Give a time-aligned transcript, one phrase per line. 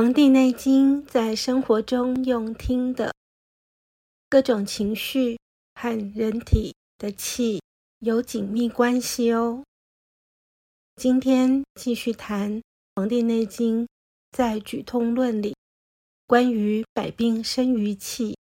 [0.00, 3.14] 黄帝内经在生活中用听的，
[4.30, 5.38] 各种情绪
[5.74, 7.62] 和人体的气
[7.98, 9.62] 有紧密关系哦。
[10.96, 12.50] 今天继续谈
[12.96, 13.84] 《黄帝内经》
[14.30, 15.54] 在《举痛论》里
[16.26, 18.38] 关于百病生于气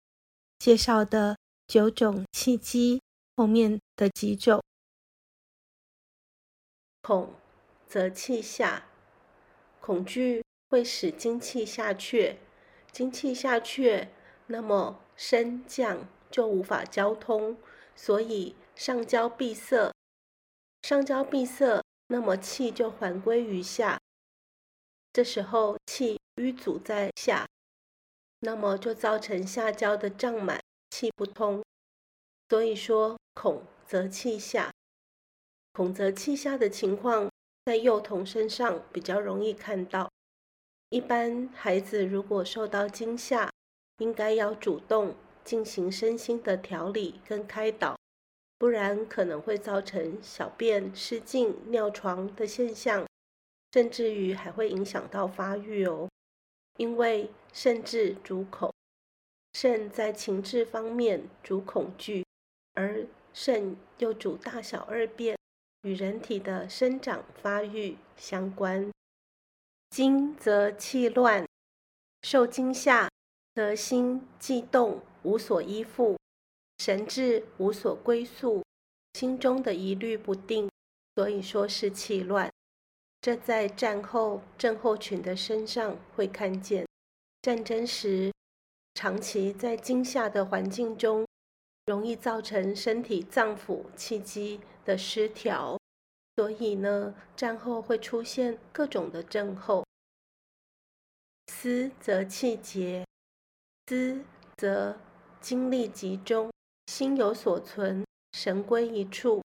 [0.57, 2.99] 介绍的九种气机
[3.35, 4.63] 后面的几种。
[7.03, 7.31] 恐
[7.87, 8.87] 则气下，
[9.79, 10.43] 恐惧。
[10.73, 12.37] 会使精气下阙，
[12.91, 14.07] 精气下阙，
[14.47, 17.55] 那么升降就无法交通，
[17.95, 19.93] 所以上焦闭塞，
[20.81, 23.99] 上焦闭塞，那么气就还归于下。
[25.11, 27.45] 这时候气淤阻在下，
[28.39, 30.59] 那么就造成下焦的胀满，
[30.89, 31.63] 气不通。
[32.49, 34.71] 所以说，恐则气下，
[35.73, 37.29] 恐则气下的情况，
[37.63, 40.09] 在幼童身上比较容易看到。
[40.93, 43.49] 一般孩子如果受到惊吓，
[43.97, 47.97] 应该要主动进行身心的调理跟开导，
[48.59, 53.07] 不然可能会造成小便失禁、尿床的现象，
[53.71, 56.07] 甚至于还会影响到发育哦。
[56.77, 58.71] 因为肾至主恐，
[59.53, 62.23] 肾在情志方面主恐惧，
[62.75, 63.03] 而
[63.33, 65.35] 肾又主大小二便，
[65.81, 68.91] 与人体的生长发育相关。
[69.93, 71.45] 惊则气乱，
[72.23, 73.07] 受惊吓
[73.53, 76.17] 则心悸动，无所依附，
[76.79, 78.63] 神志无所归宿，
[79.13, 80.67] 心中的疑虑不定，
[81.13, 82.51] 所以说是气乱。
[83.21, 86.87] 这在战后症候群的身上会看见，
[87.43, 88.31] 战争时
[88.95, 91.23] 长期在惊吓的环境中，
[91.85, 95.77] 容易造成身体脏腑气机的失调。
[96.35, 99.82] 所以呢，战后会出现各种的症候。
[101.63, 103.07] 思则气结，
[103.87, 104.25] 思
[104.57, 104.99] 则
[105.39, 106.51] 精力集中，
[106.87, 109.41] 心有所存，神归一处，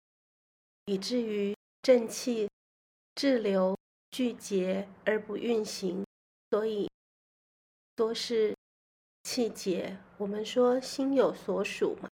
[0.85, 2.49] 以至于正气
[3.13, 3.77] 滞留
[4.09, 6.03] 聚结而不运行，
[6.49, 6.89] 所以
[7.95, 8.55] 多是
[9.21, 9.99] 气结。
[10.17, 12.09] 我们说心有所属嘛，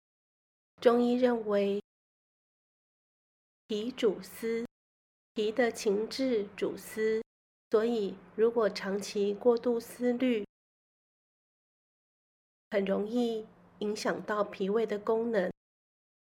[0.79, 1.81] 中医认为。
[3.67, 4.65] 脾主思，
[5.33, 7.21] 脾的情志主思，
[7.71, 10.45] 所以如果长期过度思虑，
[12.71, 13.45] 很容易
[13.79, 15.51] 影响到脾胃的功能，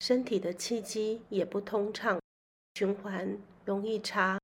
[0.00, 2.20] 身体的气机也不通畅，
[2.74, 4.38] 循环容易差。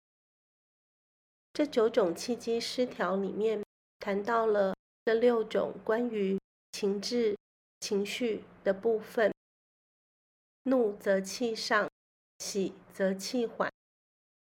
[1.52, 3.62] 这九种气机失调里面
[3.98, 6.38] 谈到了这六种关于
[6.72, 7.36] 情志、
[7.80, 9.32] 情绪的部分：
[10.64, 11.88] 怒则气上。
[12.40, 13.68] 喜则气缓，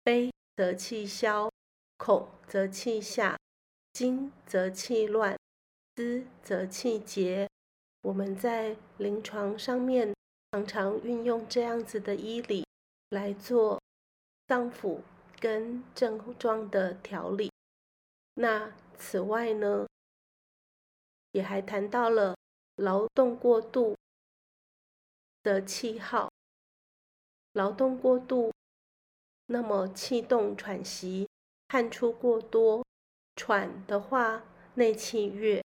[0.04, 1.50] 悲则气消，
[1.98, 3.38] 恐则气下，
[3.92, 5.38] 惊则气乱，
[5.96, 7.50] 思则气结。
[8.02, 10.14] 我们在临床上面
[10.52, 12.66] 常常运用这样子的医理
[13.10, 13.82] 来做
[14.48, 15.02] 脏腑
[15.40, 17.52] 跟症状的调理。
[18.36, 19.88] 那此外呢，
[21.32, 22.38] 也还谈到了
[22.76, 23.98] 劳动过度
[25.44, 26.32] 的气耗。
[27.54, 28.54] 劳动过度，
[29.48, 31.28] 那么气动喘息，
[31.70, 32.86] 汗出过多，
[33.36, 34.44] 喘的话
[34.76, 35.64] 内气越，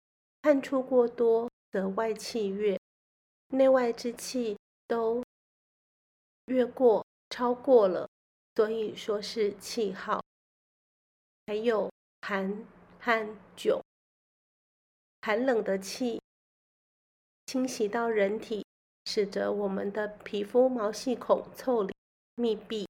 [0.44, 2.80] 汗出过多则外气越，
[3.50, 4.58] 内外之气
[4.88, 5.24] 都
[6.46, 8.10] 越过超过了，
[8.56, 10.22] 所以说是气耗。
[11.48, 11.92] 还有
[12.22, 12.66] 寒
[13.00, 13.82] 和窘，
[15.22, 16.22] 寒冷的气
[17.46, 18.66] 侵袭到人体。
[19.08, 21.94] 使得我们的皮肤毛细孔腠理
[22.38, 22.88] 密闭，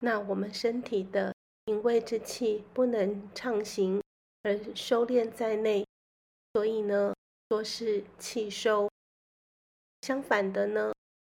[0.00, 1.34] 那我们身体的
[1.70, 4.02] 营卫之气不能畅行，
[4.42, 5.86] 而收敛在内，
[6.52, 7.14] 所以呢，
[7.48, 8.90] 说是气收。
[10.00, 10.92] 相反的呢，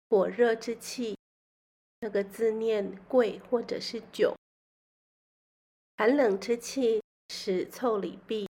[0.08, 1.18] 火热之气，
[2.00, 4.34] 那个字念贵或者是久。
[5.98, 8.48] 寒冷之气使腠理闭，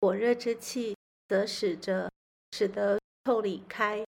[0.00, 0.96] 火热之气
[1.28, 2.10] 则使着
[2.50, 4.04] 使得腠理开。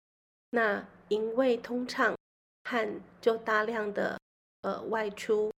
[0.51, 2.17] 那营卫通畅，
[2.65, 4.19] 汗就大量的
[4.63, 5.53] 呃外出。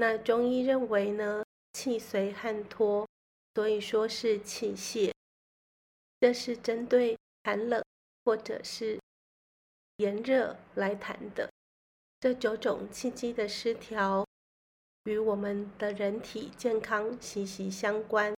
[0.00, 3.04] 那中医认为呢，气随汗脱，
[3.56, 5.12] 所以说是气泄。
[6.20, 7.82] 这是针对寒冷
[8.24, 9.00] 或者是
[9.96, 11.50] 炎热来谈的。
[12.20, 14.24] 这九种气机的失调，
[15.02, 18.32] 与我们的人体健康息息相关。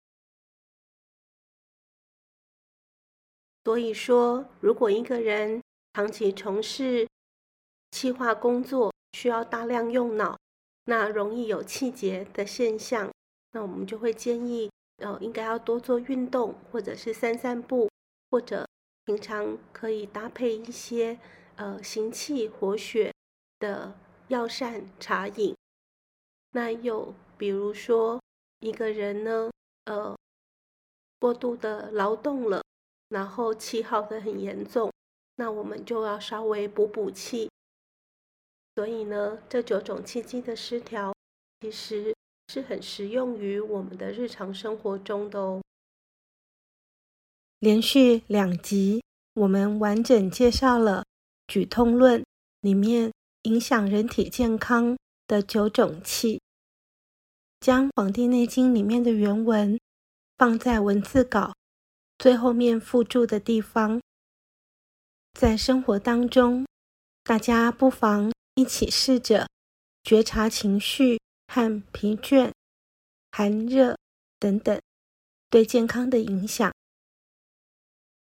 [3.65, 5.62] 所以说，如果一个人
[5.93, 7.07] 长期从事
[7.91, 10.39] 气化工作，需要大量用脑，
[10.91, 13.13] 那容易有气结的现象，
[13.53, 17.89] 那我们就会建议呃，应该要多做运动，或者是散散步，
[18.29, 18.67] 或者
[19.05, 21.17] 平常可以搭配一些
[21.55, 23.15] 呃行气活血
[23.61, 23.95] 的
[24.27, 25.55] 药膳茶饮。
[26.51, 28.21] 那又比如说，
[28.59, 29.49] 一个人呢，
[29.85, 30.17] 呃，
[31.21, 32.65] 过度的劳动了，
[33.11, 34.91] 然后气耗的很严重，
[35.37, 37.49] 那我们就要稍微补补气。
[38.81, 41.15] 所以呢，这九种气机的失调，
[41.61, 42.17] 其实
[42.49, 45.61] 是很适用于我们的日常生活中的哦。
[47.59, 49.03] 连续两集，
[49.35, 51.03] 我们完整介绍了
[51.47, 52.23] 《举痛论》
[52.62, 53.12] 里面
[53.43, 56.41] 影响人体健康的九种气，
[57.61, 59.79] 将《黄帝内经》里面的原文
[60.38, 61.53] 放在文字稿
[62.17, 64.00] 最后面附注的地方，
[65.38, 66.65] 在生活当中，
[67.23, 68.33] 大家不妨。
[68.61, 69.49] 一起试着
[70.03, 72.53] 觉察情绪和疲倦、
[73.33, 73.97] 寒热
[74.39, 74.79] 等等
[75.49, 76.71] 对健康的影响，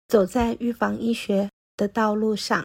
[0.09, 2.61] 走在预防医学的道路上。